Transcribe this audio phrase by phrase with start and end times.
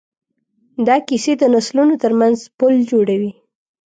[0.87, 3.31] دا کیسې د نسلونو ترمنځ پل جوړوي.